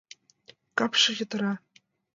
Капше 0.77 1.11
йытыра. 1.17 1.53